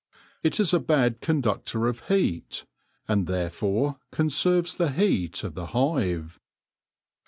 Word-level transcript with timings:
It 0.41 0.59
is 0.59 0.73
a 0.73 0.79
bad 0.79 1.21
conductor 1.21 1.85
of 1.85 2.07
heat, 2.07 2.65
and 3.07 3.27
therefore 3.27 3.99
conserves 4.11 4.73
the 4.73 4.89
heat 4.93 5.43
of 5.43 5.53
the 5.53 5.67
hive. 5.77 6.39